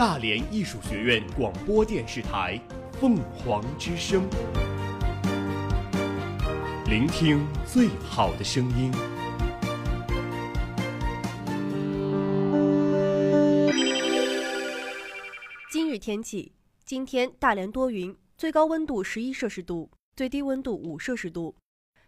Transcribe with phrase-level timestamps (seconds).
[0.00, 2.58] 大连艺术学院广播电视台
[2.98, 4.26] 《凤凰之声》，
[6.88, 8.90] 聆听最好的声音。
[15.70, 16.54] 今日天气：
[16.86, 21.54] 今天大连多云，最高温度十一摄氏度，最低温度五摄氏度。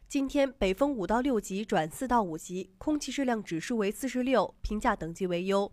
[0.08, 5.70] 今天北风五到六级转四到五级，空气质量指数为四十六，评价等级为优。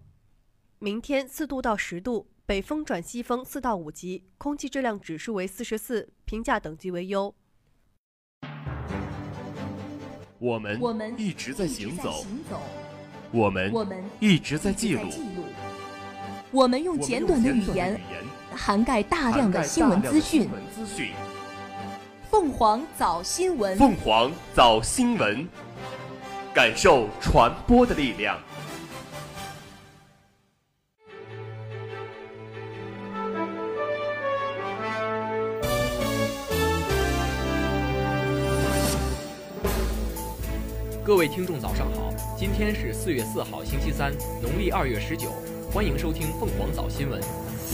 [0.82, 7.36] 明天四度到十度，北风转西风四到五级，空气质量指数为四十四，评价等级为优。
[10.38, 12.26] 我们我们一直在行走，
[13.30, 15.10] 我们我们一直在记录，
[16.50, 18.00] 我们用简短的语言
[18.56, 20.50] 涵盖大量的新闻资讯。
[20.74, 21.12] 资讯。
[22.32, 25.46] 凤凰早新闻，凤凰早新闻，
[26.54, 28.40] 感受传播的力量。
[41.10, 42.14] 各位听众，早上好！
[42.38, 45.32] 今天是四月四号，星期三，农历二月十九。
[45.74, 47.20] 欢迎收听凤凰早新闻。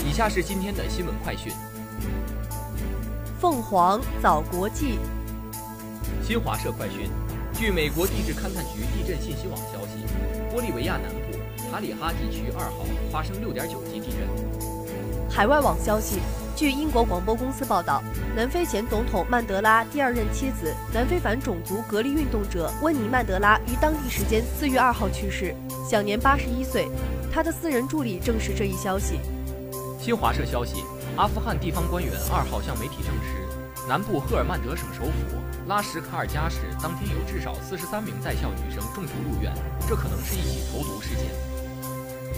[0.07, 1.51] 以下是今天的新闻快讯。
[3.37, 4.99] 凤凰早国际，
[6.25, 7.09] 新华社快讯：
[7.53, 10.05] 据美国地质勘探局地震信息网消息，
[10.49, 11.37] 玻利维亚南部
[11.69, 15.29] 塔里哈地区二号发生六点九级地震。
[15.29, 16.19] 海外网消息：
[16.55, 18.01] 据英国广播公司报道，
[18.33, 25.53] 南非前总统曼德拉第二任妻子、南非反种族隔离运动者温妮曼德拉于当地时间四月二号去世，
[25.89, 26.87] 享年八十一岁。
[27.29, 29.19] 他的私人助理证实这一消息。
[29.99, 30.75] 新华社消息：
[31.17, 35.11] 阿富汗地方官员二号向媒体证实，南部赫尔曼德省首府
[35.67, 39.51] 拉什卡尔加市当天有至少四十三名在校女生中毒入院，
[39.89, 41.25] 这可能是一起投毒事件。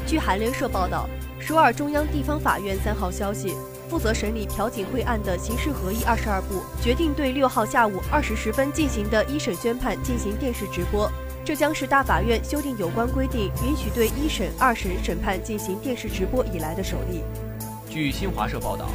[0.07, 1.07] 据韩联社报道，
[1.39, 3.53] 首尔中央地方法院三号消息，
[3.89, 11.09] 负责审理朴槿惠案的刑事合议二十二部决定对六号下午二时十分进行的一审宣判进行电视直播。
[11.45, 17.23] 这将是大法院修订有关规定，允许对一审、二审审判进行电视直播以来的首例。
[17.89, 18.89] 据新华社报道，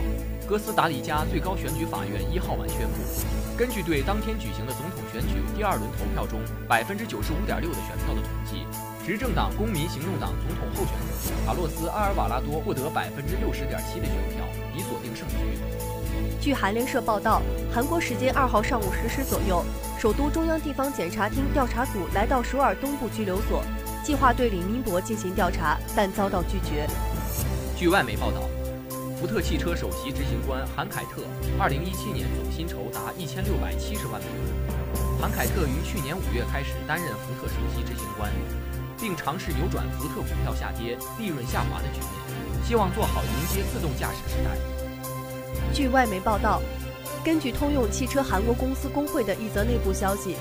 [0.47, 8.66] 哥斯达黎加最高选举法院一号晚宣布，根据对当天举行的总统选举第二轮投票中百分之九十五点六的选票的统计，
[9.05, 14.47] 执政党公民行动党总统候选人卡洛斯·阿尔瓦拉多获得百分之六十点七的选票，
[14.77, 15.35] 已锁定胜局。
[16.41, 17.43] 据韩联社报道，
[17.75, 19.65] 韩国时间二号上午十时左右，
[19.99, 23.65] 首都中央地方检察厅调查组来到首尔东部拘留所，
[24.05, 26.87] 计划对李明博进行调查，但遭到拒绝。
[27.77, 28.43] 据外媒报道，
[29.21, 31.23] 福特汽车首席执行官韩凯特，
[31.59, 34.81] 二零一七年总薪酬达一千六百七十万美元。
[35.21, 38.31] 韩凯特于去年五月开始担任福特首席执行官，
[39.03, 44.51] 并尝试扭转福特股票下跌、利润下滑的局面，希望做好迎接自动驾驶时代。
[45.75, 46.63] 据外媒报道，
[47.25, 50.37] 根据通用汽车韩国公司工会的一则内部消息，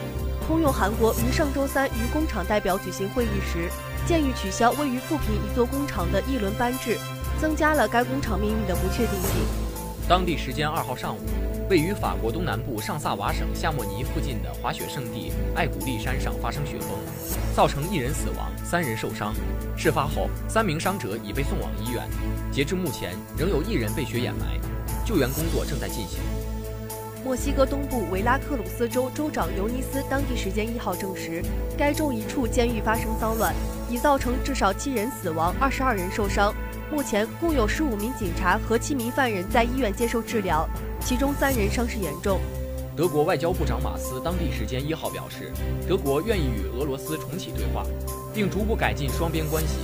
[0.48, 3.68] 通用韩国于上周三与工厂代表举行会议时，
[4.06, 7.00] 建议取消位于富平一座工厂的一轮班制，
[7.42, 9.42] 增加了该工厂命运的不确定性。
[10.08, 11.20] 当地时间二号上午，
[11.72, 16.90] 位于法国东南部上萨瓦省夏莫尼附近的滑雪胜地艾古丽山上发生雪崩，
[17.56, 19.34] 造成一人死亡、三人受伤。
[19.78, 22.04] 事发后，三名伤者已被送往医院，
[22.52, 24.60] 截至目前，仍有一人被雪掩埋。
[25.06, 26.20] 救援工作正在进行。
[27.24, 31.42] 墨西哥东部维拉克鲁斯州州长尤尼斯当地时间一号证实，
[31.78, 33.56] 该州一处监狱发生骚乱，
[33.90, 36.54] 已造成至少七人死亡、二十二人受伤。
[36.91, 40.68] 目前共有十五名警察和七名犯人在医院接受治疗，
[41.00, 42.41] 其中三人伤势严重。
[42.97, 45.53] 德国外交部长马斯当地时间一号表示，
[45.88, 47.85] 德国愿意与俄罗斯重启对话，
[48.34, 49.78] 并逐步改进双边关系。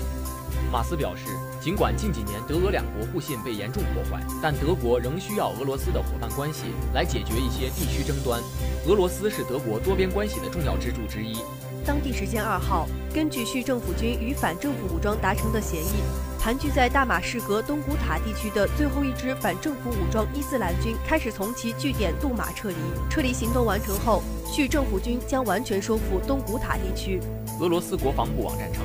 [0.69, 1.23] 马斯表示，
[1.61, 8.41] 尽管近几年德俄两国互信被严重破坏，但德国仍需要俄罗斯的伙伴关系来解决一些地区争端。
[8.85, 11.37] 俄罗斯是德国多边关系的重要支柱之一。
[11.85, 16.03] 当地时间二号，根据叙政府军与反政府武装达成的协议，
[16.47, 22.75] 盘踞在大马士革东古塔地区的最后一支反政府武装伊斯兰军开始从其据点杜马撤离。
[23.09, 27.19] 撤离行动完成后，叙政府军将完全收复东古塔地区。
[27.59, 28.81] 俄罗斯国防部网站称。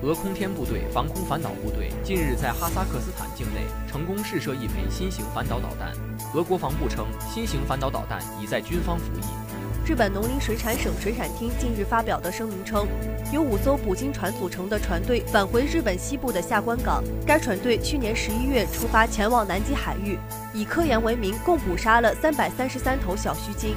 [0.00, 5.92] 俄空天部队防空反导部队近日在哈萨克斯坦境内成功试射一枚新型反导导弹。
[6.34, 9.51] 俄国防部称，新型反导导弹已在军方服役。
[9.84, 12.86] 日本农林水产省水产厅近日发表的声明称，
[13.32, 17.02] 由五艘捕鲸船组成的船队返回日本西部的下关港。
[17.26, 20.16] 该船队去年十一月出发前往南极海域，
[20.54, 23.74] 以科研为名，共捕杀了三百三十三头小须鲸。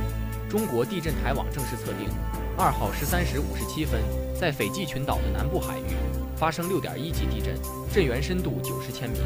[0.47, 2.07] 中国地震台网正式测定，
[2.55, 3.99] 二号十三时五十七分，
[4.39, 5.95] 在斐济群岛的南部海域。
[6.35, 7.55] 发生六点一级地震，
[7.91, 9.17] 震源深度九十千米。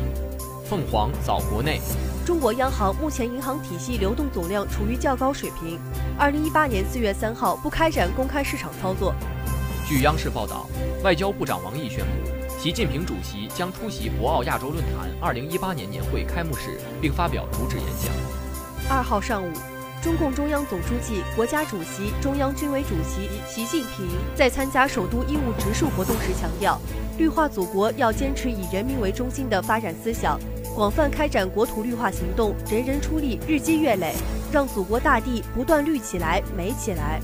[0.70, 1.82] 凤凰早国内，
[2.24, 5.80] 中国央行目前银行体系流动总量处于较高水平。
[6.16, 9.16] 二零一八年四月三号不开展公开市场操作。
[9.88, 10.68] 据央视报道，
[11.04, 18.96] 外交部长王毅宣布，习近平主席将出席博鳌亚洲论坛二零一八年年会开幕式，并发表主旨演讲。
[18.96, 19.52] 二号上午。
[20.02, 26.80] 中共中央总书记、国家主席、中央军委主席习近平在参加首都义务植树活动时强调，
[27.18, 30.40] 绿化祖国要坚持以人民为中心的发展思想，
[30.80, 34.14] 广泛开展国土绿化行动，人人出力，日积月累，
[34.50, 37.20] 让祖国大地不断绿起来、美起来。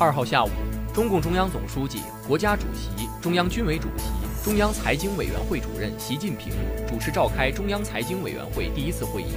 [0.00, 0.48] 二号下午，
[0.94, 4.04] 中共中央总书记、国家主席、中央军委主席、
[4.42, 6.54] 中央财经委员会主任习近平
[6.88, 9.34] 主持召开中央财经委员会第一次会议。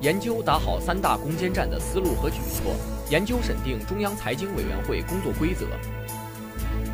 [0.00, 2.74] 研究打好三大攻坚战的思路和举措，
[3.10, 5.66] 研究审定中央财经委员会工作规则。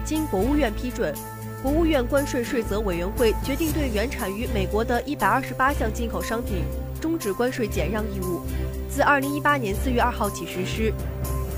[0.04, 1.14] 经国务院批准，
[1.62, 6.64] 国务院关税税则委员会决定对原产于美国的一百二十八项进口商品
[6.98, 8.40] 终止关税减让义务，
[8.88, 10.90] 自二零一八年四月二号起实施。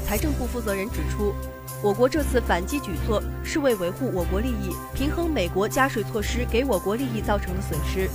[0.05, 1.33] 财政部负责人指出，
[1.85, 8.11] 我国这次反击举措是为维护我国利益，平衡美国加税措施给我国利益造成的损失。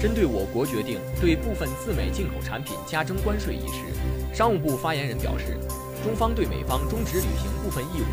[0.00, 3.78] 针对我国决定对部分自美进口产品加征关税一事，
[4.34, 5.58] 商务部发言人表示，
[6.04, 8.04] 中方对美方终止履行部分义务，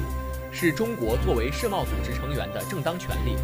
[0.52, 3.36] 是中国作为世贸组织成员的正当权利，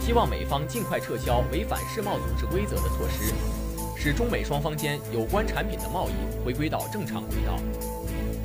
[0.00, 3.32] 希望美方尽快撤销违反世贸组织规则的措施，
[3.96, 7.58] 使中美双方间有关产品的贸易回归到正常轨道。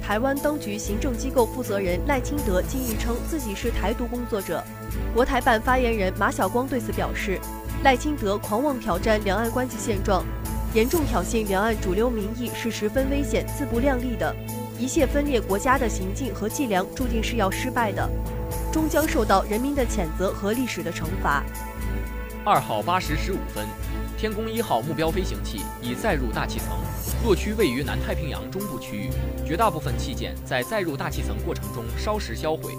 [0.01, 4.63] 台湾当局行政机构负责人赖清德近日称自己是台独工作者，
[5.13, 7.39] 国台办发言人马晓光对此表示。
[7.83, 10.25] 赖清德狂妄挑战两岸关系现状，
[10.73, 14.35] 严重挑衅两岸主流民意，是十分危险、自不量力的。
[14.79, 18.07] 一切分裂国家的行径和伎俩，注定是要失败的，
[18.71, 21.44] 终将受到人民的谴责和历史的惩罚。
[22.45, 23.65] 二号八时十五分，
[24.18, 26.77] 天宫一号目标飞行器已载入大气层，
[27.24, 29.09] 落区位于南太平洋中部区域，
[29.45, 32.71] 绝大部分器件在载入大气层过程中烧蚀销毁。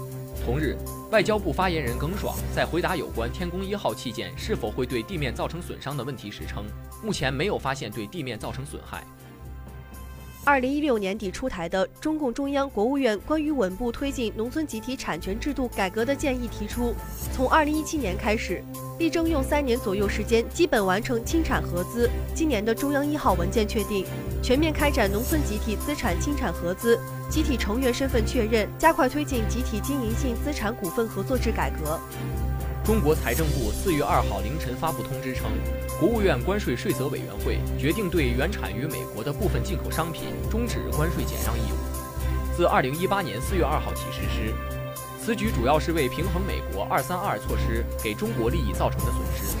[0.45, 0.77] 同日，
[1.11, 6.63] 外交部发言人耿爽在回答有关天宫一号器件是否会对地面造成损伤的问题时称，
[7.03, 9.03] 目前没有发现对地面造成损害。
[10.49, 16.95] 二零一六年底出台的中共中央、国务院关于稳步推进农村集体产权制度改革的建议提出，
[17.31, 18.63] 从二零一七年开始，
[18.97, 22.09] 力争用三年左右时间基本完成清产合资。
[22.33, 24.07] 今年的中央一号文件确定，
[24.41, 26.99] 全面开展农村集体资产清产合资。
[27.29, 31.99] 集体成员身份确认，加快推进集体经营性资产股份合作制改革。
[32.89, 35.51] 中国财政部四月二号凌晨发布通知称，
[35.99, 44.55] 国务院关税税则委员会决定对原产于美国的部分进口商品终止关税减让义务，自二零一八年四月二号起实施。
[45.23, 49.55] 此举主要是为平衡美国“二三二”措施给中国利益造成的损失。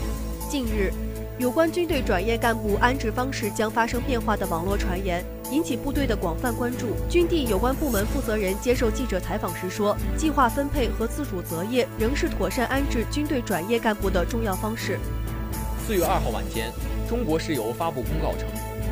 [0.49, 0.91] 近日。
[1.39, 6.87] 有关军队转业干部安置方式将发生变化的网络传言，引起部队的广泛关注。
[7.09, 14.99] 军地有关部门负责人接受记者采访时说：“计划分配和自主择业仍是妥善安置军队转业干部的重要方式。”
[15.87, 16.73] 四月二号晚间，
[17.07, 18.45] 中国石油发布公告称，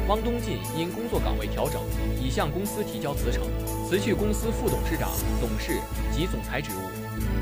[0.07, 1.81] 汪东进因工作岗位调整，
[2.17, 3.43] 已向公司提交辞呈，
[3.89, 5.11] 辞去公司副董事长、
[5.41, 5.81] 董事
[6.15, 6.87] 及总裁职务，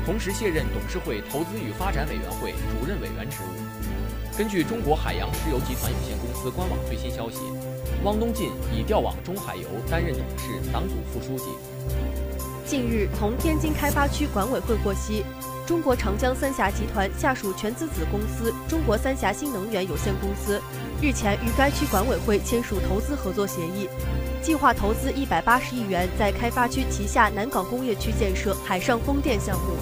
[0.04, 3.54] 同时卸任董事会投资与发展委员会主任委员职务。
[4.36, 7.38] 根据中国海洋石油集团有限公司官网最新消息，
[8.04, 11.44] 汪东进已调往中海油担任董事、党组副书记。
[12.66, 15.24] 近日，从天津开发区管委会获悉，
[15.66, 20.60] 中国长江三峡集团下属全资子公司中国三峡新能源有限公司
[21.00, 23.88] 日前与该区管委会签署投资合作协议，
[24.42, 29.76] 计划投资一百八十亿元在开发区旗下南港工业区建设海上风电项目。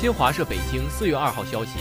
[0.00, 1.72] 新华社北京四月二号消息。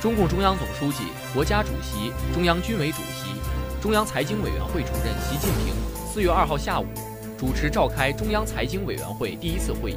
[0.00, 1.04] 中共中央总书记、
[1.34, 3.38] 国家主席、中央军委主席、
[3.82, 5.74] 中央财经委员会主任习近平
[6.10, 6.86] 四月二号下午
[7.38, 9.96] 主持召开中央财经委员会第一次会议，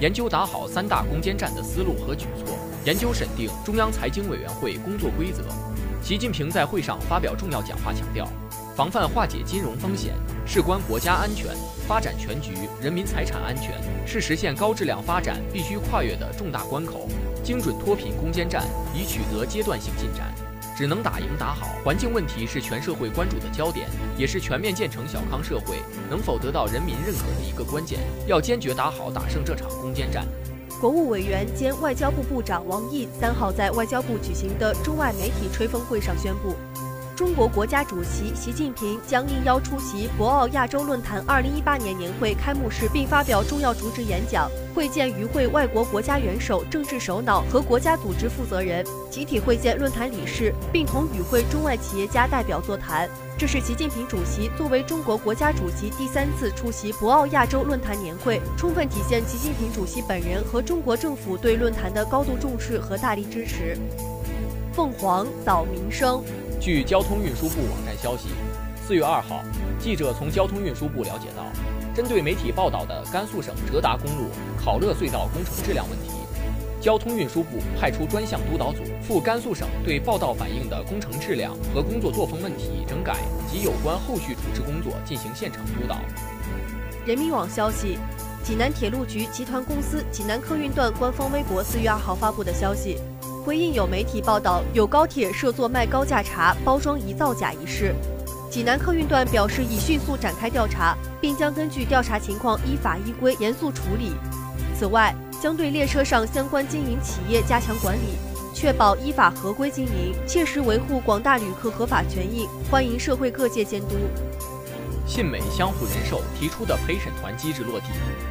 [0.00, 5.44] 研究打好三大攻坚战的思路和举措，研究审定中央财经委员会工作规则。
[6.02, 8.28] 习近平在会上发表重要讲话，强调，
[8.76, 11.54] 防范化解金融风险事关国家安全、
[11.86, 13.74] 发展全局、人民财产安全，
[14.04, 17.08] 是实现高质量发展必须跨越的重大关口。
[17.46, 20.34] 精准脱贫攻坚战已取得阶段性进展，
[20.76, 21.68] 只能打赢打好。
[21.84, 23.88] 环境问题是全社会关注的焦点，
[24.18, 25.76] 也是全面建成小康社会
[26.10, 28.00] 能否得到人民认可的一个关键。
[28.26, 30.26] 要坚决打好、打胜这场攻坚战。
[30.80, 36.56] 国务委员兼外交部部长王毅三号在外交部举行的中外媒体吹风会上宣布，
[37.16, 53.08] 中国国家主席习近平将应邀出席博鳌亚洲论坛2018年年会开幕式，并发表重要主旨演讲，会见与会外国国家元首、政治首脑和国家组织负责人，集体会见论坛理事，并同与会中外企业家代表座谈。
[53.38, 63.74] 这是习近平主席作为中国国家主席第三次出席博鳌亚洲论坛年会，充分体现习近平主席本人和中国政府对论坛的高度重视和大力支持。
[64.74, 66.22] 凤凰早民生。
[66.60, 68.28] 据交通运输部网站消息，
[68.86, 69.42] 四月二号，
[69.78, 71.44] 记者从交通运输部了解到，
[71.94, 76.10] 针对媒体报道的甘肃省哲达公路考乐隧道工程质量问题，
[76.80, 83.16] 交通运输部派出专项督导组赴甘肃省对报道反映的工程质量和工作作风问题整改
[83.50, 85.98] 及有关后续处置工作进行现场督导。
[87.04, 87.98] 人民网消息，
[88.42, 92.98] 济南铁路局集团公司济南客运段官方微博四月二号发布的消息。
[93.46, 97.94] 回应有媒体报道有高铁设座卖高价茶、包装疑造假一事，
[98.50, 104.10] 济南客运段表示已迅速展开调查，并将根据调查情况依法依规严肃处理。
[104.76, 108.16] 此外，将对列车上相关经营企业加强管理，
[108.52, 113.90] 确保依法合规经营，切实维护广大旅客合法权益，欢迎社会各界监督。
[115.06, 117.86] 信美相互人寿提出的陪审团机制落地，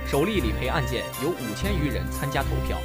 [0.05, 2.77] 首例理赔案件有五千余人参加投票。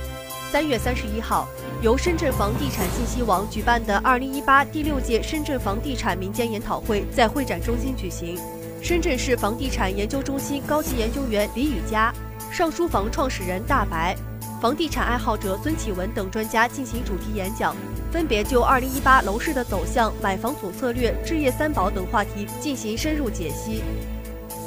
[0.50, 1.46] 三月三十一号，
[1.80, 8.36] 由深圳房地产信息网举办的二零一八第六届深圳房地产民间研讨会在会展中心举行。
[8.82, 12.12] 深圳市房地产研究中心高级研究员李宇佳、
[12.50, 14.16] 上书房创始人大白、
[14.60, 17.76] 房地产爱好者孙启文等专家进行主题演讲，
[18.10, 23.84] 分别就二零一八楼市的走向、买房总策略、置业三宝等话题进行深入解析。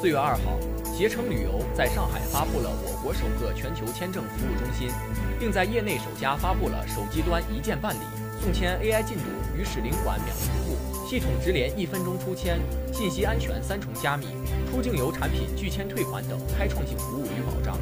[0.00, 0.73] 四月二号。
[0.96, 4.88] 携程旅游在上海发布了我国首个全球签证服务中心，
[5.40, 7.98] 并在业内首家发布了手机端一键办理、
[8.40, 9.24] 送签 AI 进度
[9.58, 12.60] 与使领馆秒同步、系统直连一分钟出签、
[12.92, 14.28] 信息安全三重加密、
[14.70, 17.76] 出境游产品拒签退款等开创性服务与保障。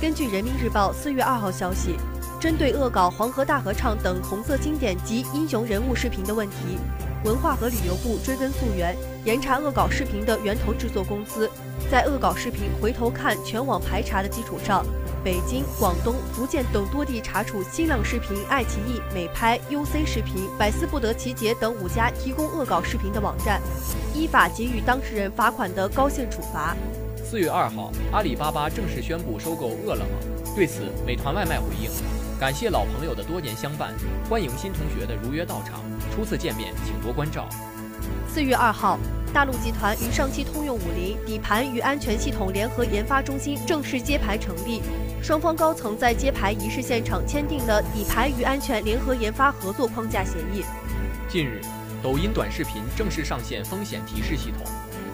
[0.00, 1.96] 根据人民日报四月二号消息，
[2.40, 6.78] 针对恶搞黄河大合唱等红色经典及英雄人物视频的问题，
[7.24, 11.50] 文化和旅游部追根溯源，严查恶搞视频的源头制作公司。
[11.90, 14.84] 在恶搞视频回头看全网排查的基础上，
[15.22, 23.60] 北京、广东、福建等多地查处新浪视频、爱奇艺、美拍、UC 视频、百思不得其解等五家提供恶搞视频的网站，
[24.14, 26.74] 依法给予当事人罚款的高限处罚。
[27.22, 30.54] 四月二号，阿里巴巴正式宣布收购饿了么。
[30.56, 31.90] 对此，美团外卖回应：
[32.40, 33.92] 感谢老朋友的多年相伴，
[34.28, 35.80] 欢迎新同学的如约到场，
[36.14, 37.46] 初次见面请多关照。
[38.26, 38.98] 四月二号。
[39.34, 44.80] 大陆集团与上汽通用五菱底盘与安全系统联合研发中心正式揭牌成立，
[45.20, 50.62] 双方高层在揭牌仪式现场签订了底盘与安全联合研发合作框架协议。
[51.28, 51.60] 近日，
[52.00, 54.64] 抖音短视频正式上线风险提示系统，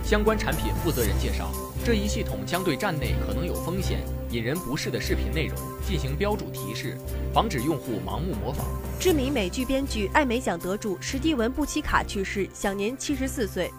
[0.05, 1.51] 相关产品负责人介绍，
[1.83, 4.01] 这一系统将对站内可能有风险、
[4.31, 6.95] 引人不适的视频内容进行标注提示，
[7.33, 8.67] 防止用户盲目模仿。
[9.01, 13.73] 知名美剧编剧、艾美奖得主史蒂文·布奇卡去世，享年七十四岁。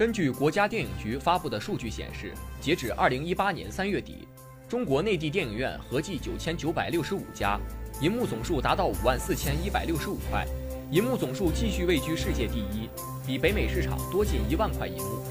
[0.00, 4.26] 根据国家电影局发布的数据显示，截止二零一八年三月底，
[4.66, 7.60] 中国内地电影院合计九千九百六十五家，
[8.00, 10.46] 银幕总数达到五万四千一百六十五块，
[10.90, 12.88] 银幕总数继续位居世界第一，
[13.26, 15.22] 比北美市场多近一万块银幕。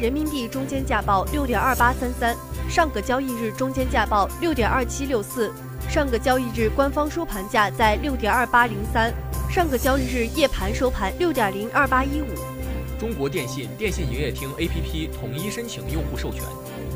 [0.00, 2.36] 人民币中间价报六点二八三三，
[2.68, 5.52] 上个交易日中间价报六点二七六四，
[5.88, 9.14] 上个交易日官方收盘价在六点二八零三，
[9.48, 12.55] 上个交易日夜盘收盘六点零二八一五。
[12.98, 16.42] 中国电信电信营业厅 APP 统一申请用户授权。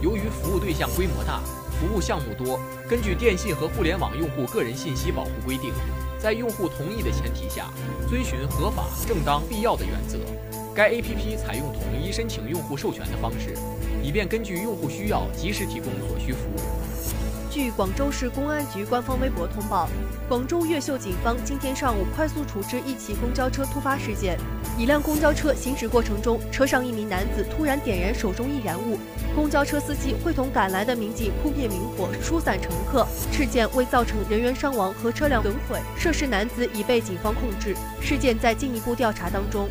[0.02, 1.42] 由于服务对象规模大，
[1.78, 5.72] 服务项目多，根据电信和互联网用户个人信息保护规定，
[6.18, 7.70] 在用户同意的前提下，
[8.08, 10.18] 遵循合法、正当、必要的原则，
[10.74, 13.54] 该 APP 采用统一申请用户授权的方式，
[14.02, 16.89] 以便根据用户需要及时提供所需服务。
[17.50, 19.88] 据广州市公安局官方微博通报，
[20.28, 24.38] 广州越秀警方今天上午快速处置一起公交车突发事件。
[24.78, 28.96] 一辆公交车行驶过程中，车上一名男子突然点燃手中易燃物，
[29.34, 33.04] 公交车司机会同赶来的民警扑灭明火，疏散乘客。
[33.32, 39.68] 事件未造成人员伤亡和车辆损毁，涉事男子已被警方控制，事件在进一步调查当中。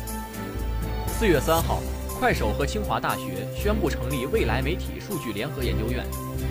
[1.18, 1.80] 四月三号。
[2.20, 6.04] 快手和清华大学宣布成立未来媒体数据联合研究院。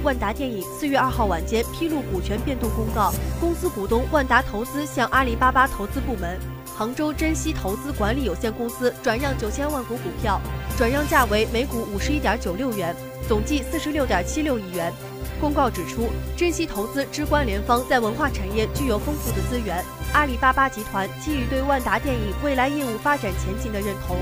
[0.03, 6.39] 万达电影四月二号晚间披露股权变动公告，公司股东万达投资向阿里巴巴投资部门
[6.75, 10.41] 杭州珍稀投资管理有限公司转让九千万股股票，
[10.75, 12.95] 转让价为每股五十一点九六元。
[13.27, 14.91] 总计四十六点七六亿元。
[15.39, 19.85] 公告指出，珍惜投资之关联方在文化产业具有丰富的资源。
[20.13, 24.17] 阿里巴巴集团基于对万达电影未来业务发展前景的认同，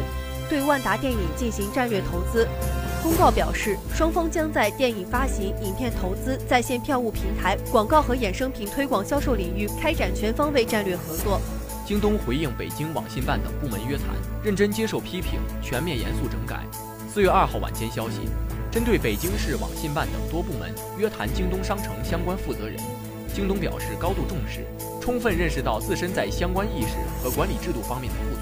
[0.50, 2.48] 对万达电影进行战略投资。
[3.04, 11.40] 公告表示，双方将在电影发行、影片投资、在线票务平台、广告和衍生品推广销售领域开展全方位战略合作。
[11.86, 14.08] 京东回应北京网信办等部门约谈，
[14.44, 16.66] 认真接受批评，全面严肃整改。
[17.14, 18.22] 四月二号晚间消息。
[18.70, 22.78] 针对北京市网信办等多部门约谈京东商城相关负责人，
[23.34, 24.68] 京东表示高度重视，
[25.02, 28.42] 充分认识到自身在相关意识和管理制度方面的不足，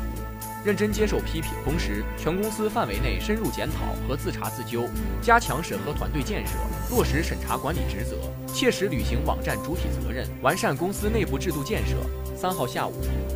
[0.66, 1.52] 认真接受批评。
[1.64, 4.90] 同时，全公司范围内深入检讨和自查自纠，
[5.22, 6.54] 加强审核团队建设，
[6.90, 8.18] 落实审查管理职责，
[8.52, 11.98] 切实履行网站主体责任，完善公司内部制度建设。
[12.36, 12.94] 三号下午，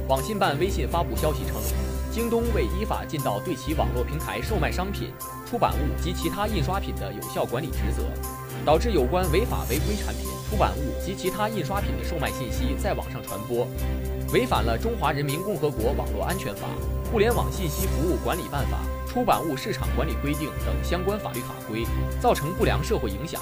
[0.07, 1.61] 网信办微信发布消息称。
[2.11, 5.13] 京东未依法尽到对其网络平台售卖商品、
[5.45, 8.01] 出版物及其他印刷品的有效管理职责，
[8.65, 13.67] 导致有关违法违规产品、出版物及其他印刷品的售卖信息在网上传播，
[14.33, 16.67] 违反了《中华人民共和国网络安全法》
[17.11, 18.77] 《互联网信息服务管理办法》
[19.11, 21.83] 《出版物市场管理规定》等相关法律法规，
[22.21, 23.41] 造成不良社会影响。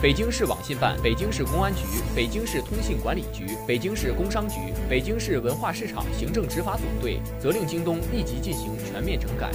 [0.00, 1.80] 北京市网信办、北京市公安局、
[2.14, 9.50] 北京市通信管理局、北京市工商局、北京市文化市场行政执法总队责令京东立即进行全面整改。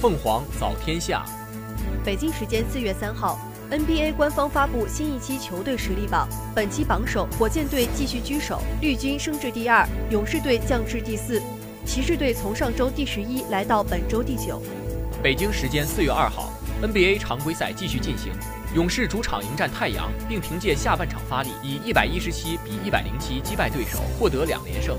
[0.00, 1.24] 凤凰早天下。
[2.04, 3.38] 北京时间四月三号
[3.70, 11.40] ，NBA 官方发布新一期球队实力榜，本期榜首火箭队继续居首，绿军升至第二，勇士队降至第四，
[11.84, 14.62] 骑士队从上周第十一来到本周第九。
[15.22, 18.32] 北京时间四月二号，NBA 常规赛继续进行。
[18.74, 24.96] 勇士主场迎战太阳，并凭借下半场发力，以一百一十七比一百零七击败对手，获得两连胜。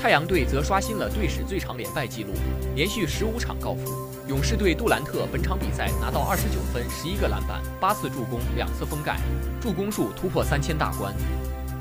[0.00, 2.32] 太阳队则刷新了队史最长连败纪录，
[2.74, 4.08] 连续十五场告负。
[4.26, 9.18] 勇士队杜兰特本场比赛拿到二十九分、十一个篮板、八次助攻、两次封盖，
[9.60, 11.14] 助攻数突破三千大关。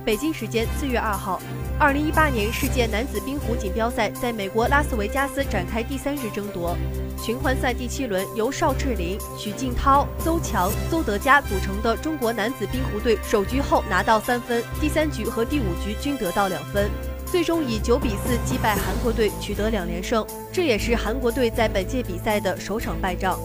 [0.05, 1.41] 北京时间四月二号，
[1.79, 6.77] 二零一八年世界男子冰壶锦标赛在美国拉斯维加斯展开第三日争夺。
[7.17, 16.87] 循环赛第七轮，由邵志林、许晋涛、邹强、邹德佳组成的中国男子冰壶队首局后拿到三分，第三局和第五局均得到两分，
[17.25, 20.23] 最终以九比四击败韩国队，取得两连胜。
[20.53, 23.39] 这也是韩国队在本届比赛的首场败仗。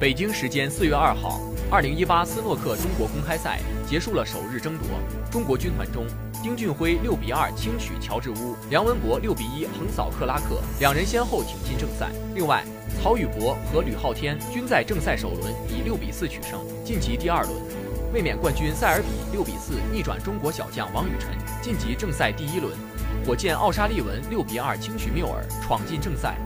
[0.00, 1.40] 北京时间四月二号，
[1.72, 3.58] 二零一八斯诺克中国公开赛
[3.88, 4.86] 结束了首日争夺，
[5.30, 6.04] 中国军团中。
[6.42, 12.10] 丁俊晖六比二轻取乔治乌，梁文博六比一横扫克拉克，两人先后挺进正赛。
[12.34, 12.62] 另外，
[13.00, 17.54] 曹宇博和吕昊天均在正赛首轮以六比四取胜，晋级第二轮。
[18.12, 21.30] 卫冕冠军塞尔比六比四逆转中国小将王雨晨，
[21.62, 22.70] 晋级正赛第一轮。
[23.26, 26.36] 火箭奥沙利文六比二轻取缪尔，闯进正赛。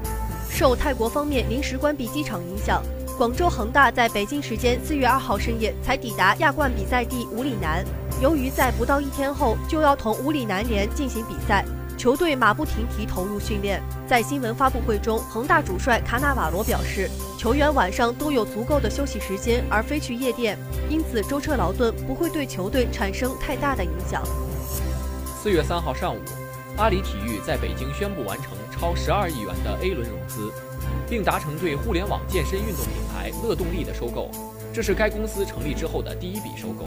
[0.48, 2.80] 受泰国方面临时关闭机场影响，
[3.16, 7.82] 广州恒大在北京时间四月二号深夜才抵达亚冠比赛地五里南。
[8.20, 11.64] 由于在不到一天后就要同五里南联进行比赛，
[11.96, 13.82] 球队马不停蹄投入训练。
[14.06, 20.58] 在新闻发布会中，恒大主帅卡纳瓦罗表示，球员晚上都有足够的休息时间，而非去夜店，
[20.90, 24.22] 因此舟车劳顿不会对球队产生太大的影响。
[25.42, 26.18] 四月三号上午，
[26.76, 30.52] 阿里体育在北京宣布完成超十二亿元的 A 轮融资，
[31.08, 34.30] 并达成对互联网健身运动品牌乐动力的收购，
[34.72, 36.84] 这是该公司成立之后的第一笔收购。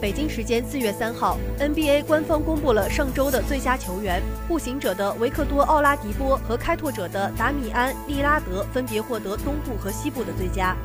[0.00, 10.76] 北京时间四月三号，NBA 官方公布了上周的最佳球员，步行者的维克多·奥拉迪波和开拓者的达米安·利拉德分别获得东部和西部的最佳。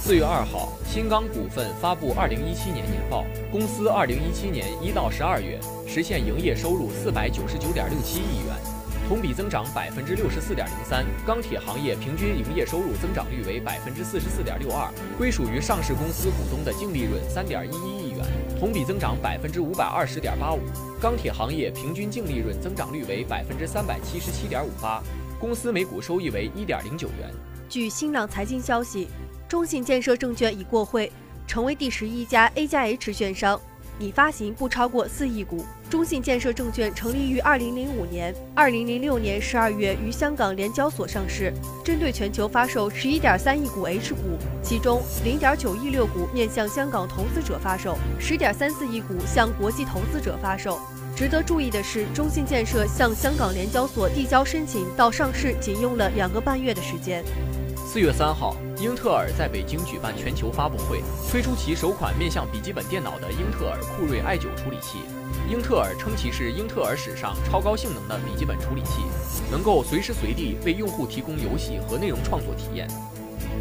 [0.00, 8.54] 四月二号，新钢股份发布二零一七年年报，公司二零一七年一到十二月实现营业收入四百九十九点六七亿元，
[9.08, 11.02] 同比增长百分之六十四点零三。
[11.26, 18.18] 钢铁行业平均营业收入增长率为百分之四十四点六二，归属于上市公司股东的净利润三点一一亿元。
[18.60, 20.60] 同比增长百分之五百二十点八五，
[21.00, 25.02] 钢铁行业平均净利润增长率为百分之三百七十七点五八，
[25.40, 27.32] 公司每股收益为一点零九元。
[27.66, 29.08] 据新浪财经消息，
[29.48, 31.10] 中信建设证券已过会，
[31.46, 33.58] 成为第十一家 A 加 H 券商。
[33.98, 35.64] 拟发行不超过四亿股。
[35.90, 44.20] 中信建设证券成立于二零零五年，二零零六年十二月于香港联交所上市，针对全球发售十一点三亿股 H 股，
[44.62, 50.78] 其中零点九亿六股面向香港投资者发售，十点三四亿股向国际投资者发售。
[51.16, 57.24] 值得注意的是，中信建设向香港联交所递交申请到上市仅用了两个半月的时间。
[57.90, 64.98] 四月三号，英特尔在北京举办全球发布会，推出其首款面向笔记本电脑的英特尔酷睿 i9 处理器。
[65.50, 69.00] 英特尔称其是英特尔史上超高性能的笔记本处理器，
[69.50, 72.86] 能够随时随地为用户提供游戏和内容创作体验。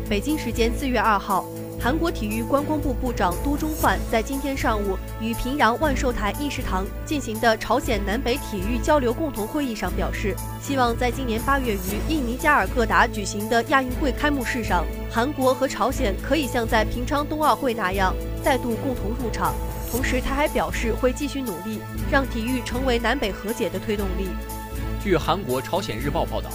[0.09, 1.45] 北京时间四月二号，
[1.79, 11.77] 韩国体育观光部部长都中焕在今天上午与平壤万寿台议事堂进行的朝鲜南北体育交流共同会议上表示，希望在今年八月于
[12.09, 18.13] 印尼加尔各答举行的亚运会开幕式上，韩国和朝鲜可以像在平昌冬奥会那样
[18.43, 19.53] 再度共同入场。
[19.91, 21.79] 同时，他还表示会继续努力，
[22.11, 24.27] 让体育成为南北和解的推动力。
[25.01, 26.49] 据韩国《朝鲜日报》报道。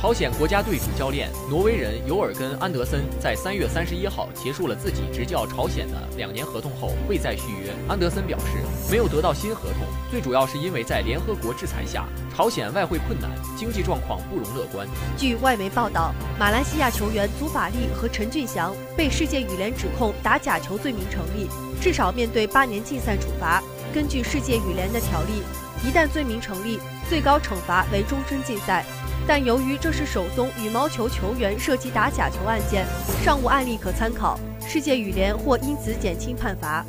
[0.00, 7.74] 朝鲜国家队主教练挪威人尤尔根·安德森在三月三十一号结束了自己执教朝鲜的两年合同后未再续约。
[7.88, 14.86] 安德森表示，没有得到新合同，最主要是因为在联合国制裁下，朝鲜外汇困难，经济状况不容乐观。
[15.16, 21.48] 据外媒报道，马来西亚球员祖法利和陈俊祥被世界羽联指控打假球罪名成立，
[21.80, 23.60] 至少面对八年禁赛处罚。
[23.92, 25.42] 根据世界羽联的条例，
[25.84, 26.78] 一旦罪名成立，
[27.10, 28.86] 最高惩罚为终身禁赛。
[29.28, 32.86] 但由于这是首宗羽毛球球员涉及打假球案件，
[33.22, 36.82] 尚无案例可参考，世界羽联或因此减轻判罚。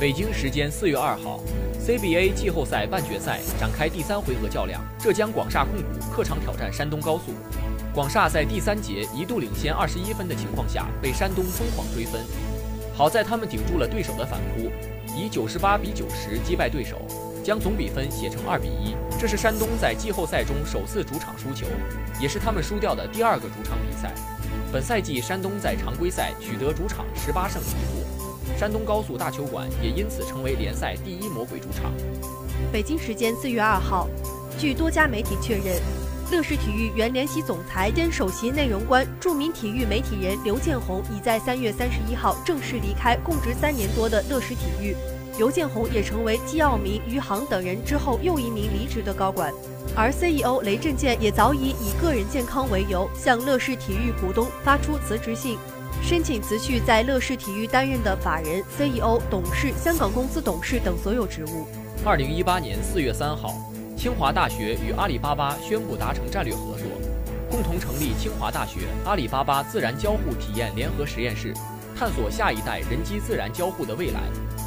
[0.00, 1.38] 北京时间四月二号
[1.86, 7.34] ，CBA 季后赛半决赛展开第三回合较量，浙江广厦控股客场挑战山东高速。
[7.92, 12.22] 广厦在第三节一度领先二十一分的情况下，被山东疯狂追分，
[12.94, 14.70] 好在他们顶住了对手的反扑，
[15.14, 17.02] 以九十八比九十击败对手。
[17.42, 21.66] 将总比分写成二比一，这是山东在季后赛中首次主场输球，
[22.20, 24.12] 也是他们输掉的第二个主场比赛。
[24.72, 31.92] 本赛季山东在常规赛取得主场十八胜一负，山东高速大球馆也因此成为联赛第一魔鬼主场。
[32.72, 34.08] 北京时间四月二号，
[34.58, 35.80] 据多家媒体确认，
[36.30, 44.94] 乐视体育原联席总裁兼首席内容官、著名体育媒体人刘建宏已在三月三十一号正式离开供职三年多的乐视体育。
[45.40, 49.50] 刘建宏也成为季傲明、余杭等人之后又一名离职的高管，
[49.96, 55.56] 而 CEO 雷震健也早已以个人健康为由向乐视体育股东发出辞职信，
[56.02, 61.66] 申请辞去在乐视体育担任的法人、CEO、董事、香港公司董事等所有职务。
[62.04, 63.54] 二零一八年四月三号，
[63.96, 66.84] 清华大学与阿里巴巴宣布达成战略合作，
[67.50, 71.54] 共同成立清华大学阿里巴巴自然交互体验联合实验室，
[71.96, 74.20] 探索下一代人机自然交互的未来。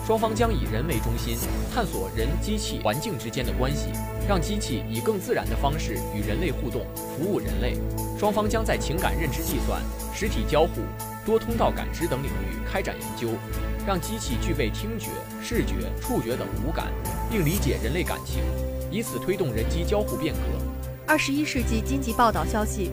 [0.06, 1.38] 双方将以人为中心，
[1.74, 3.88] 探索人、机器、环境之间的关系，
[4.28, 7.78] 让机器以更自然的方式与人类互动，服务人类。
[8.20, 9.82] 双方将在情感认知计算、
[10.14, 10.82] 实体交互、
[11.26, 13.30] 多通道感知等领域开展研究，
[13.88, 15.08] 让机器具备听觉、
[15.42, 16.92] 视觉、触觉等五感，
[17.32, 18.44] 并理解人类感情，
[18.92, 20.40] 以此推动人机交互变革。
[21.08, 22.92] 二十一世纪经济报道消息。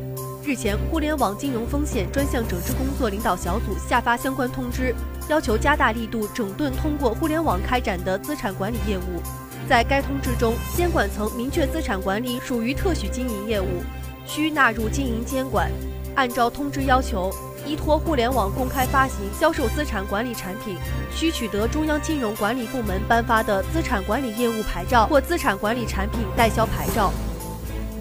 [0.51, 4.93] 日前，互联网金融风险专项整治工作领导小组下发相关通知，
[5.29, 9.23] 要求加大力度整顿通过互联网开展的资产管理业务。
[9.69, 13.81] 在该通知中，监管层明确资产管理属于特许经营业务，
[14.27, 15.71] 需纳入经营监管。
[16.17, 17.33] 按照通知要求，
[17.65, 20.77] 依托互联网公开发行、销售资产管理产品，
[21.15, 27.13] 需取得中央金融管理部门颁发的资产管理业务牌照或资产管理产品代销牌照。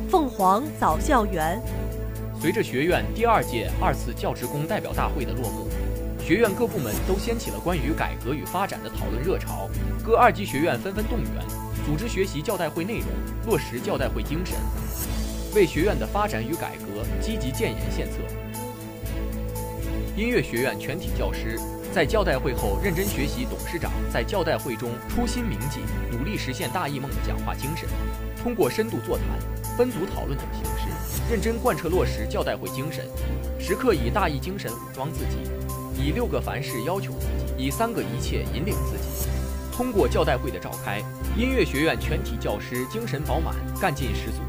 [0.10, 1.62] 凤凰早校园。
[2.42, 5.68] 随着学院第二届二次教职工代表大会的落幕，
[6.24, 9.70] 学院各部门都掀起了关于改革与发展的讨论热潮。
[10.06, 11.30] 各二级学院纷纷动员，
[11.86, 13.08] 组织学习教代会内容，
[13.46, 14.56] 落实教代会精神，
[15.54, 18.20] 为学院的发展与改革积极建言献策。
[20.16, 21.60] 音乐学院全体教师
[21.94, 27.90] 在教代会后认真学习董事长在教代会中初心铭记、努力实现大艺梦的讲话精神，
[28.42, 29.28] 通过深度座谈、
[29.80, 30.90] 分组讨论等形式。
[31.32, 33.06] 认真贯彻落实教代会精神，
[33.58, 35.38] 时刻以大义精神武装自己，
[35.96, 39.30] 以六个凡事要求自己，以三个一切引领自己。
[39.72, 41.00] 通过教代会的召开，
[41.38, 44.42] 音乐学院全体教师精神饱满，干劲十足。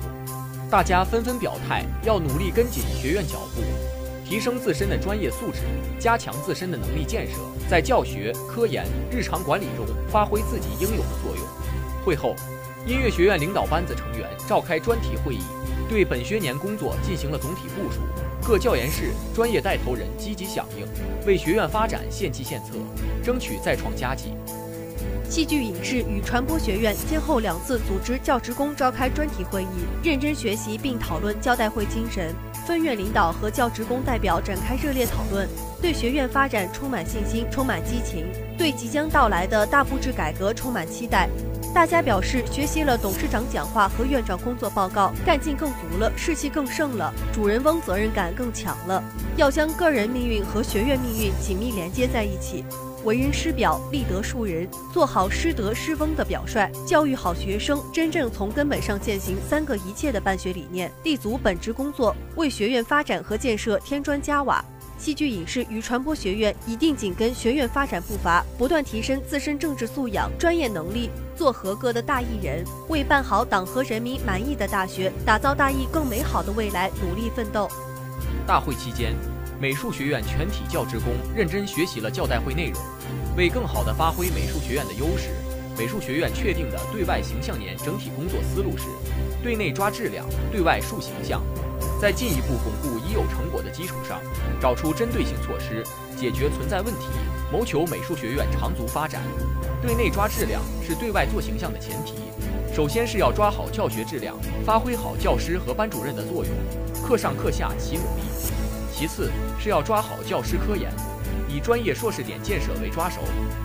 [0.69, 3.63] 大家纷纷表态，要努力跟紧学院脚步，
[4.29, 5.61] 提升自身的专业素质，
[6.01, 7.37] 加强自身的能力建设，
[7.69, 11.47] 在教学、科研、日常管理中发挥自己应有的作用。
[12.05, 12.35] 会后，
[12.87, 15.41] 音乐学院领导班子成员召开专题会议。
[15.89, 18.01] 对本学年工作进行了总体部署，
[18.47, 20.87] 各教研室专业带头人积极响应，
[21.27, 22.75] 为学院发展献计献策，
[23.25, 24.35] 争取再创佳绩。
[25.29, 29.67] 戏剧影视与传播学院先后两次组织教职工召开专题会议，
[30.03, 32.33] 认真学习并讨论教代会精神。
[32.67, 35.49] 分院领导和教职工代表展开热烈讨论，
[35.83, 41.29] 对学院发展充满信心，充满激情，对即将到来的大布置改革充满期待。
[41.73, 49.03] 大家表示，学习了董事长讲话和院长工作报告，干劲更足了，士气更盛了，主人翁责任感更强了。
[49.37, 52.65] 要将个人命运和学院命运紧密连接在一起，
[53.05, 64.63] 为人师表，立德树人，做好师德师风的表率，教育好学生，真正从根本上践行“三个一切”的办学理念，立足本职工作，为学院发展和建设添砖加瓦。
[65.01, 77.67] 戏剧影视与传播学院一定紧跟学院发展步伐，不断提升自身政治素养、专业能力，做合格的大艺人，为办好党和人民满意的大学，打造大艺更美好的未来努力奋斗。
[78.47, 79.15] 大会期间，
[79.59, 82.79] 美术学院全体教职工认真学习了教代会内容，
[83.39, 85.31] 为更好地发挥美术学院的优势，
[85.79, 88.85] 美术学院确定的对外形象年整体工作思路是：
[89.43, 91.43] 对内抓质量，对外树形象。
[92.01, 94.21] 在进一步巩固已有成果的基础上，
[94.61, 95.85] 找出针对性措施，
[96.17, 97.09] 解决存在问题，
[97.53, 99.21] 谋求美术学院长足发展。
[99.83, 102.15] 对内抓质量是对外做形象的前提。
[102.75, 106.55] 首先是要抓好教学质量，发挥好教师和班主任的作用，
[107.03, 108.23] 课上课下齐努力。
[108.93, 110.91] 其次是要抓好教师科研，
[111.49, 113.21] 以专业硕士点建设为抓手，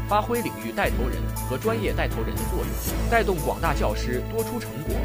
[0.09, 1.17] 发挥领域带头人
[1.49, 4.95] 和专业带头人的作用，带动广大教师多出成果。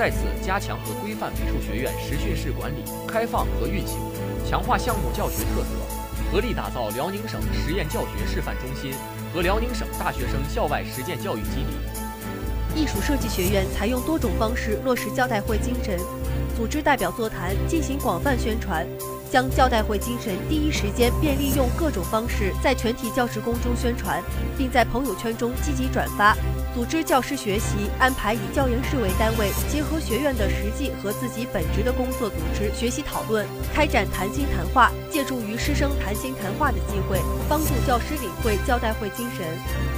[0.00, 3.98] 再次加强和规范美术学院实训室管理、开放和运行，
[4.48, 8.94] 强化项目教学特色，合力打造辽宁省实验教学示范中心
[9.34, 12.80] 和辽宁省大学生校外实践教育基地。
[12.80, 15.98] 艺术设计学院采用多种方式落实教代会精神，
[16.56, 18.86] 组织代表座谈，进行广泛宣传，
[19.30, 24.22] 将教代会精神第一时间便利用各种方式在全体教职工中宣传，
[24.56, 26.34] 并在朋友圈中积极转发。
[26.72, 39.46] 组织教师学习，安排以教研室为单位，结合学院的实际和自己本职的工作，组织学习讨论，开展谈心谈话，借助于师生谈心谈话的机会，帮助教师领会教代会精神。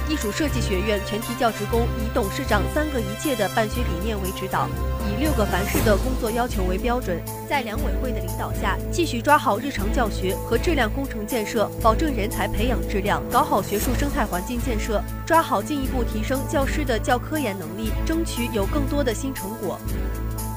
[0.09, 4.67] 艺术设计学院全体教职工以董事长“三个一切”的办学理念为指导，
[5.07, 19.77] 以六个凡是的工作要求为标准，在两委会的领导下，继续抓好日常教学和质量工程建设，保证人才培养质量，搞好学术生态环境建设，抓好进一步提升教教师的教科研能力，争取有更多的新成果。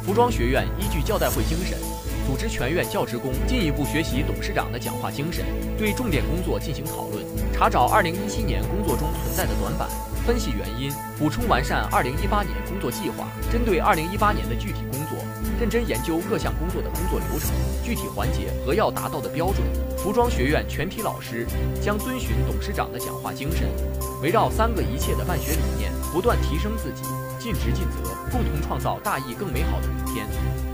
[0.04, 1.76] 服装学院依据教代会精神。
[2.24, 5.44] 组织全院教职工进一步学习董事长的讲话精神，
[5.76, 9.88] 对重点工作进行讨论，查找2017年工作中存在的短板，
[10.24, 13.26] 分析原因，补充完善2018年工作计划。
[13.50, 15.18] 针对2018年的具体工作，
[15.58, 17.50] 认真研究各项工作的工作流程、
[17.82, 19.58] 具体环节和要达到的标准。
[19.98, 21.44] 服装学院全体老师
[21.82, 23.68] 将遵循董事长的讲话精神，
[24.22, 27.02] 围绕“三个一切”的办学理念，不断提升自己，
[27.38, 30.26] 尽职尽责，共同创造大义更美好的明天。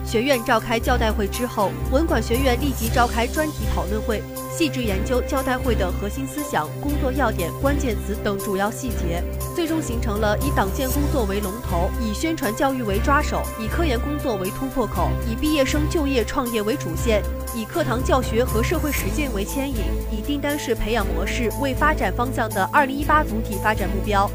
[0.04, 9.22] 学院召开教代会之后，文管学院立即召开专题讨论会，细致研究教代会的核心思想、工作要点、关键词等主要细节，
[9.54, 17.22] 最终形成了以党建工作为龙头，以宣传教育为抓手，以科研工作为突破口，以毕业生就业创业为主线，
[17.54, 24.28] 以课堂教学和社会实践为牵引，以订单式培养模式为发展方向的二零一八总体发展目标。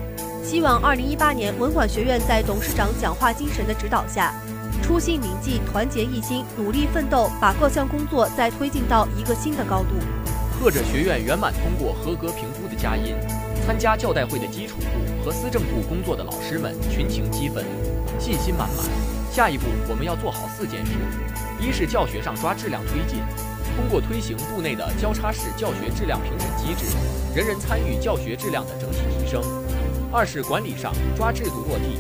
[0.47, 4.33] 希望二零一八年文管学院在董事长讲话精神的指导下。
[4.81, 9.89] 初心铭记，团结一心，努力奋斗，把各项工作再推进到一个新的高度。
[10.57, 13.13] 贺者学院圆满通过合格评估的佳音，
[13.65, 17.65] 参加教代会的基础部和思政部工作的老师们群情激愤，
[18.17, 18.85] 信心满满。
[19.29, 20.93] 下一步我们要做好四件事：
[21.59, 23.19] 一是教学上抓质量推进，
[23.75, 26.95] 通过推行部内的交叉式教学质量评审机制，
[27.35, 29.41] 人人参与教学质量的整体提升；
[30.11, 31.99] 二是管理上抓制度落地。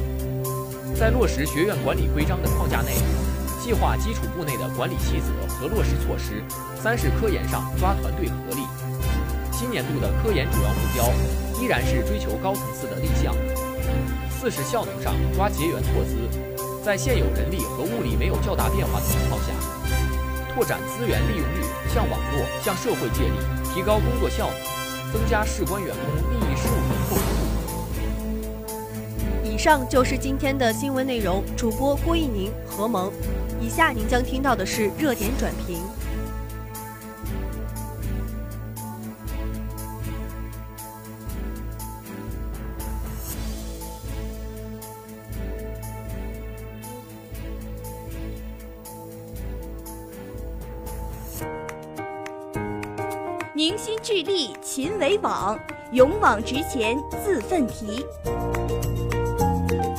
[0.95, 2.93] 在落实学院管理规章的框架内，
[3.61, 6.41] 细化基础部内的管理细则和落实措施。
[6.81, 8.63] 三是科研上抓团队合力。
[9.51, 13.35] 新年度的科研主要目标依然是追求高层次的立项。
[14.29, 16.15] 四是效能上抓结缘拓资，
[16.83, 19.51] 在现有人力和物力没有较大变化的情况下，
[20.53, 23.37] 拓展资源利用率，向网络、向社会借力，
[23.73, 26.86] 提高工作效能，增加事关员工利益事务。
[29.57, 31.43] 上就是今天的新闻内容。
[31.55, 33.11] 主播郭一宁、何萌。
[33.59, 35.81] 以下您将听到的是热点转评。
[53.55, 55.59] 凝心聚力勤为网，
[55.91, 58.05] 勇往直前自奋蹄。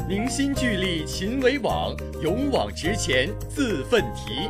[0.08, 4.48] 凝心聚力勤为网，勇往直前自奋蹄。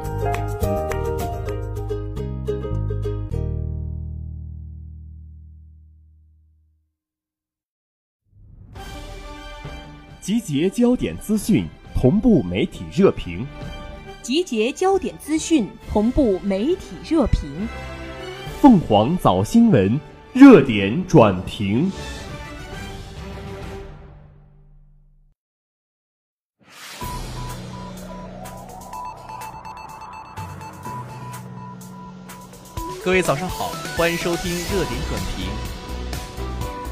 [10.21, 13.45] 集结焦点资讯，同步媒体热评。
[14.23, 17.67] 集结焦点资讯，同步媒体热评。
[18.61, 19.99] 凤凰早新闻
[20.33, 21.91] 热点转评。
[33.09, 35.49] 各位早上好，欢迎收听热点短评。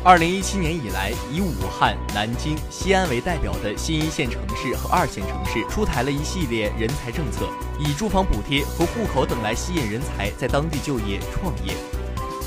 [0.03, 7.47] 二零一七年以来，以武汉、南京、西安为代表的新一线城市和二线城市出台了一系列人才政策，
[7.79, 11.75] 以住房补贴和户口等来吸引人才在当地就业创业。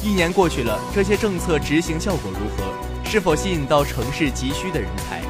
[0.02, 2.74] 一年过去了，这些政策执行效果如何？
[3.08, 5.22] 是否吸引到城市急需的人才？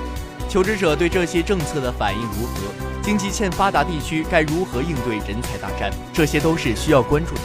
[0.47, 2.54] 求职者对这些政策的反应如何？
[3.04, 5.91] 经济欠发达地区该如何应对人才大战？
[6.13, 7.41] 这些都是需要关注的。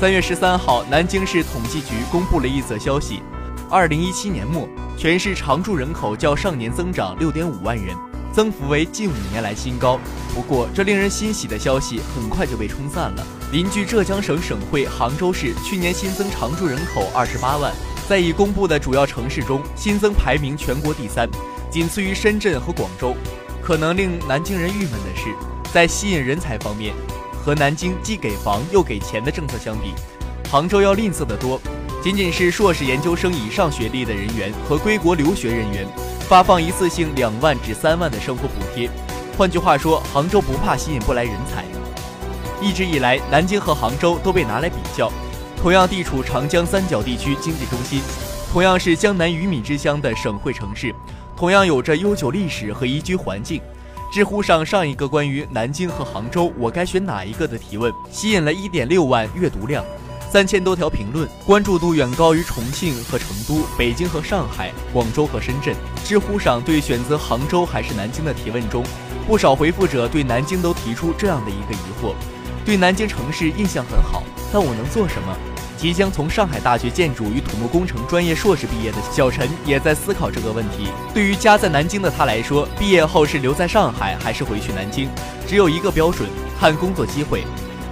[0.00, 3.22] 三月十三号，南京市统计局公布了一则消息：
[3.68, 7.94] 二零一七年末，全市常住人口较上年增长六点五万人，
[8.32, 10.00] 增幅为近五年来新高。
[10.34, 13.26] 不过，这令人欣喜的消息很快就被冲散了。
[13.52, 17.70] 邻居浙江省省会杭州市去年新增常住人口二十八万，
[18.08, 21.28] 在已公布的主要城市中，新增排名全国第三。
[21.70, 23.14] 仅次于深圳和广州，
[23.62, 25.24] 可能令南京人郁闷的是，
[25.74, 26.94] 在吸引人才方面，
[27.44, 29.94] 和南京既给房又给钱的政策相比，
[30.50, 31.60] 杭州要吝啬得多。
[32.02, 35.86] 仅仅是硕士研究生以上学历的人员和归国留学人员，
[36.20, 38.88] 发放一次性两万至三万的生活补贴。
[39.36, 41.64] 换句话说，杭州不怕吸引不来人才。
[42.60, 45.10] 一直以来，南京和杭州都被拿来比较，
[45.60, 48.00] 同样地处长江三角地区经济中心，
[48.52, 50.94] 同样是江南鱼米之乡的省会城市。
[51.36, 53.60] 同样有着悠久历史和宜居环境，
[54.10, 59.84] 知乎上上一个关于南京和杭州我该选哪一个的提问，吸引了一点六万阅读量，
[60.28, 65.76] 三千多条评论，关注度远高于重庆和成都、北京和上海、广州和深圳。
[66.04, 68.82] 知乎上对选择杭州还是南京的提问中，
[69.28, 72.12] 不少回复者对南京都提出这样的一个疑惑：
[72.64, 75.36] 对南京城市印象很好，但我能做什么？
[75.80, 80.88] 即将从上海大学建筑与土木工程专业硕士毕业的小陈也在思考这个问题。
[81.14, 85.08] 对于家在南京的他来说，毕业后是留在上海还是回去南京，
[85.48, 86.28] 只有一个标准：
[86.60, 87.44] 看工作机会。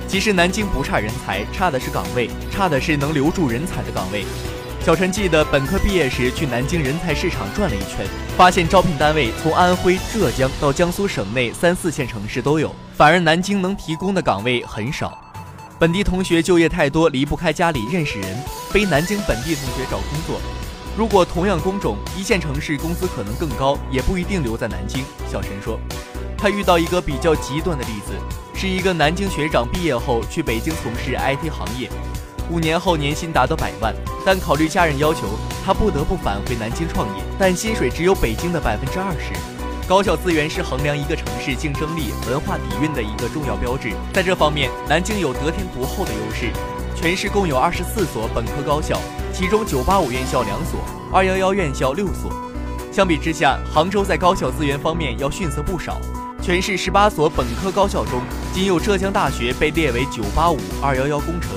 [0.07, 4.27] 其实南京不差人才，差的是岗位，差的是能留住人才的岗位。
[4.85, 15.19] 小陈记得本科毕业时去南京人才市场转了一圈，发现招聘单位从安徽、浙江到江苏省内三四线城市都有，反而南京能提供的岗位很少。
[15.81, 18.37] 本地同学就业太多，离不开家里认识人，
[18.69, 20.41] 非南京本地同学找工作。
[20.97, 25.05] 如果同样工种，一线城市工资可能更高，也不一定留在南京。
[25.31, 25.79] 小陈说，
[26.37, 28.13] 他遇到一个比较极端的例子，
[28.57, 31.89] 是一个南京学长毕业后去北京从事 IT 行业，
[32.51, 33.95] 五年后年薪达到百万，
[34.27, 35.29] 但考虑家人要求，
[35.65, 39.58] 他不得不返回南京创业，但薪水只有北京的百分之二十。
[39.89, 43.91] 高校资源是衡量一个城市竞争力、文化底蕴的一个重要标志。
[44.13, 46.51] 在这方面，南京有得天独厚的优势。
[46.95, 49.01] 全市共有二十四所本科高校，
[49.33, 52.31] 其中九八五院校两所，二幺幺院校六所。
[52.93, 55.99] 相比之下，杭州在高校资源方面要逊色不少。
[56.43, 58.21] 全市十八所本科高校中，
[58.53, 61.53] 仅有浙江大学被列为九八五、二幺幺工程。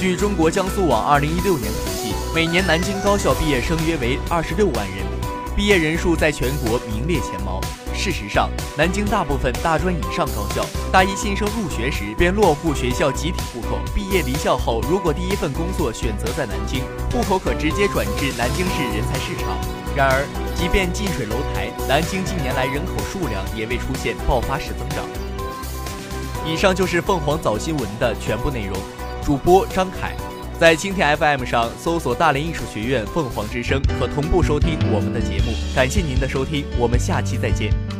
[0.00, 5.13] 据中国江苏网二零一六年统计，每年南京高校毕业生约为二十六万人。
[5.56, 7.60] 毕业人数在全国名列前茅。
[7.94, 13.78] 事实上，南京大部分大专以上高校，大一新生入学时便落户学校集体户口。
[13.94, 19.56] 毕业离校后，如果第一份工作选择在南京，户口可直接转至南京市人才市场。
[19.94, 25.04] 然而，即便近水楼台，南京近年来人口数量也未出现爆发式增长。
[26.44, 28.76] 以上就是凤凰早新闻的全部内容。
[29.22, 30.16] 主播张凯。
[30.58, 35.52] 在蜻蜓 FM 上搜索大连艺术学院凤凰之声，可同步收听我们的节目。
[35.74, 37.93] 感谢您的收听，我们下期再见。